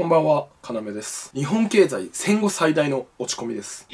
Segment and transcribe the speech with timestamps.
[0.00, 1.30] こんばんは、かなめです。
[1.34, 3.86] 日本経済戦後最大の落ち込みです。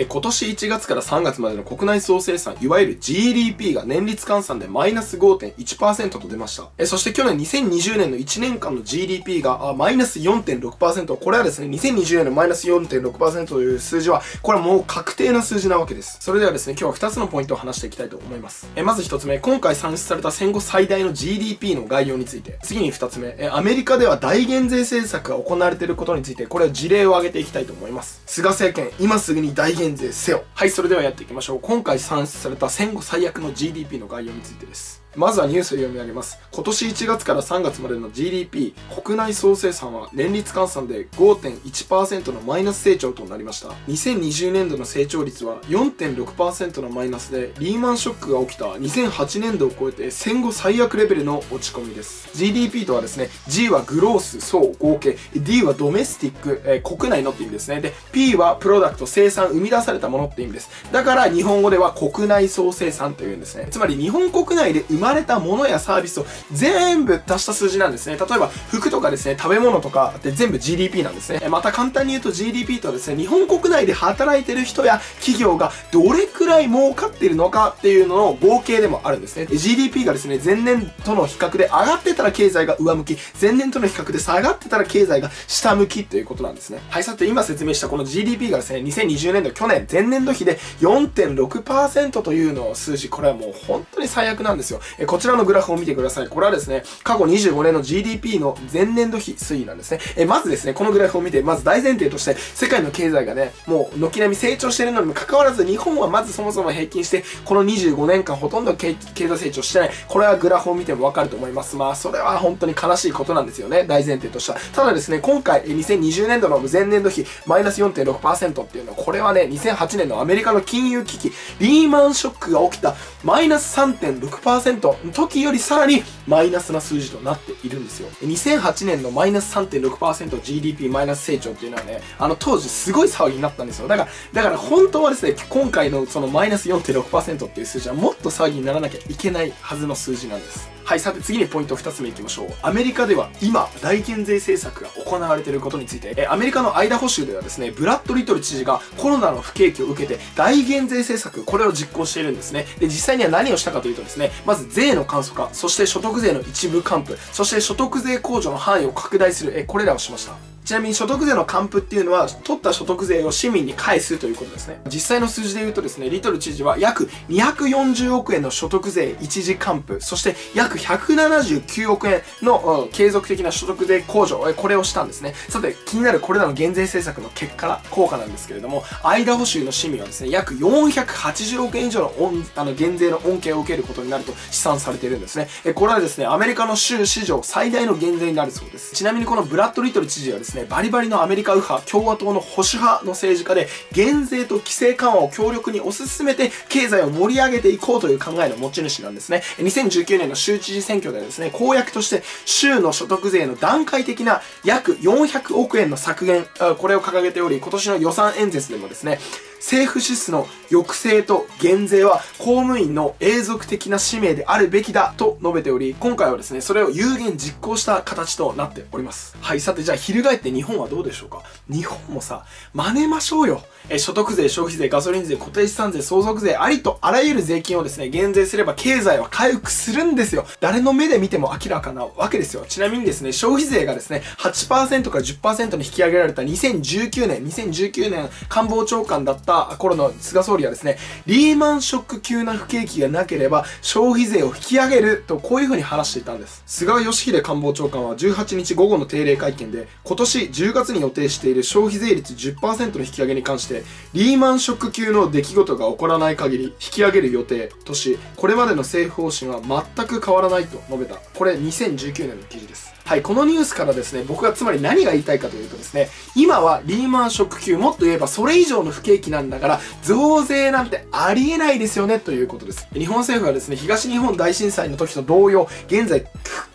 [0.00, 6.68] え今年1月から3月までの国内総生産、いわゆる GDP が年率換算でマイナス5.1%と出ました。
[6.78, 11.16] えそして去年2020年の1年間の GDP がマイナス4.6%。
[11.16, 16.18] これはですね、2020年のマイナス4.6%という数字は、これはもう確定な数字なわけです。
[16.20, 18.68] それではですね、今日は2つのポイントを話していきたいと思います。
[18.76, 22.60] えまず1つ目、今回算出された戦後最大の GDP の概要について。
[22.62, 28.22] 次に2つ目、えアメリカでは大減税政策が行われていることについて、これは事例を挙げていきたいと思います。
[28.26, 30.44] 菅政権、今すぐに大減税せよ。
[30.54, 31.60] はい、それではやっていきましょう。
[31.60, 35.02] 今回算出された戦後最悪の GDP の概要についてです。
[35.16, 36.38] まずはニュースを読み上げます。
[36.52, 43.68] 今年1月から3月までの GDP、国内総生産は年率換算で5.1%のマイナス成長となりました。
[43.88, 52.36] 2020年度の成長率は4.6%のマイナスで、リーマンショックが起きた2008年度を超えて戦後最悪レベルの落ち込みです。
[52.36, 57.80] GDP とはですね、G はグロース、総、合計、D はドメスティック、えー国内のって意味ですね。
[57.80, 60.70] で、P はプロダクト、生産、生み出されたものって意味です。
[60.90, 63.68] だから日本語では国内総生産というんですね。
[63.70, 68.16] つまり日本国内で生まれたものやサービスを全部足した数字なんですね。
[68.16, 71.40] 例えば服とかですね、食べ物とかって全部 GDP なんですね。
[71.48, 79.46] また簡単に言うと GDP とはですね、日本国内で働いてる人や企業がどれくらい儲かっているのかっていうのの合計でもあるんですね。
[79.46, 86.80] で GDP がですね、前年との比較で上がってたら経済が上向き、前年との比較で下がってたら経済が下向きということなんですね。
[86.88, 94.80] はい、さて今説明したこの GDP がですね、2020年度、去年、前年度比で4.6%というのを数字、これはもう本当に最悪なんですよ。
[94.98, 96.28] えこちらのグラフを見てください。
[96.28, 100.00] これはですね、過去25年の GDP の前年度比推移なんですね。
[100.16, 109.90] えまずですね、このグラフを見て、まず大前提として、世界の経済がね、もう軒並み成長してるのにもかかわらず、日本はまずそもそも平均して、この25年間ほとんど経済成長してない。
[110.08, 111.76] これはグラフを見てもわかると思います。
[111.76, 113.84] まあ、それは本当に悲しいことなんですよね。
[113.84, 114.58] 大前提としては。
[114.74, 122.94] ただですね、今回、2020年度の前年度比、マイナス4.6%っていうのは、これはね、2008年のアメリカの金融危機、リーマンショックが起きた、
[123.24, 124.77] マイナス3.6%
[125.12, 128.08] 時よりさらにマイナスな数字となっているんですよ。
[128.20, 133.88] 2008年のマイナス 3.6%GDP マイナス成長っていうのはね、あの当時すごい騒ぎになったんですよ。
[133.88, 140.78] だから、だから本当はですね、今回のそのマイナス4.6%っていう数字はもっと騒ぎにならなきゃいけないはずの数字なんです。
[140.88, 142.48] はい、さて次にポイント2つ目いきましょう。
[142.62, 152.64] アメリカでは今、大減税政策が行われていることについて、えアメリカのアイダホ州ではですね、ブラッド・リトル知事がコロナの不景気を受けて大減税政策、これを実行しているんですね。
[152.78, 160.32] で、実際には何をしたかというとですね、まず税の簡素化、そして所得税の一部還付、そして所得税控除の範囲を拡大する、えこれらをしました。
[160.64, 164.80] ちなみに所得税の還付っていうのは、取った所得税を市民に返すということですね。
[164.86, 175.34] 実際の数字で言うとですね、リトル知事は約240億円の所得税一時還付、そして約179億円の、継続的な所得税控除、これをしたんですね。
[175.48, 182.12] さて、気になるこれらの減税政策の結果、効果なんですけれども、アイダホ州の市民はですね、約480億円以上の
[182.56, 185.48] あの減税の恩恵を受けることになると試算されているんですね。
[185.74, 188.94] これはですね、アメリカの州史上最大の減税になるそうです。
[188.94, 199.42] ちなみにこのブラッド・リトル知事はですね、バリバリのアメリカ右派、共和党の保守派の政治家で、減税と規制緩和を強力に推し進めて、経済を盛り上げていこうという考えの持ち主なんですね。
[199.58, 209.18] 2019年の州知事選挙ではですね、公約として、州の所得税の段階的な約400億円の削減、あこれを掲げており、今年の予算演説でもですね、
[209.58, 219.36] 政府支出の抑制と減税は公務員の永続的な使命であるべきだと述べており、今回はですね、それを有言実行した形となっております。
[219.40, 221.42] はい、さてじゃあ翻って日本はどうでしょうか？
[221.70, 223.62] 日本もさ、真似ましょうよ。
[223.90, 230.44] え、所得税、消費税、ガソリン税、固定資産税、相続税、ありとあらゆる税金をですね、減税すれば経済は回復するんですよ。
[230.60, 232.64] 誰の目で見ても明らかなわけですよ。
[232.68, 239.47] ちなみにですね、消費税がですね、8%から10%に引き上げられた2019年、2019年官房長官だった
[239.78, 246.62] 頃の菅総理はですね、リーマンショック級な不景気がなければ消費税を引き上げるとこういうふうに話していたんです。
[246.66, 261.16] 菅義偉官房長官は18日午後の定例会見で、今年10月に予定している消費税率10%の引き上げに関して、リーマンショック級の出来事が起こらない限り引き上げる予定とし、これまでの政府方針は全く変わらないと述べた。
[261.34, 262.97] これ2019年の記事です。
[263.08, 272.86] はい、このニュースからですね、僕がつまり何が言いたいかというとですね、今はリーマンショック級、もっと言えばそれ以上の不景気なんだから、増税なんてありえないですよね、ということです。
[272.92, 276.26] 日本政府はですね、東日本大震災の時と同様、現在、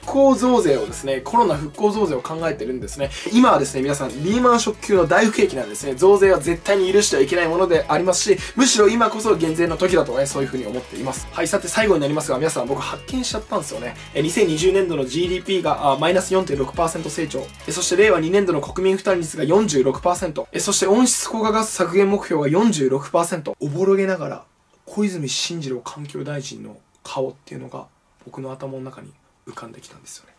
[0.05, 3.09] 興増税をですね、コロナ復興増税を考えてるんですね。
[3.31, 5.95] 今はですね、皆さん、リーマンショック級の大不景気なんですね。
[5.95, 11.27] 増税は絶対に許してはいけないものでありますし、むしろ今こそ減税の時だとね、そういう風に思っています。
[11.31, 13.95] はい、さて最後になりますが、皆さん僕発見しちゃったんですよね。
[14.13, 17.45] え2020年度の GDP がマイナス4.6%成長。
[17.67, 20.45] えそして令和2年度の国民負担率が46%。
[20.51, 23.53] えそして温室効果ガス削減目標が46%。
[23.59, 24.43] おぼろげながら、
[24.85, 27.87] 小泉進次郎環境大臣の顔っていうのが
[28.25, 29.11] 僕の頭の中に
[29.47, 30.33] 浮かんできたんですよね。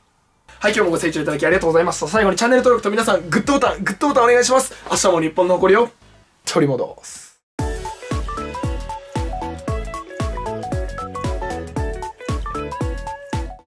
[0.47, 2.07] はい、今日もご清聴いただきありがとうございます。
[2.09, 4.75] 最後にチャンネル登録と皆さん、グッドボタン、グッドボタンお願いします。
[4.91, 5.91] 明日も日本の誇りを
[6.45, 7.34] 取り戻す。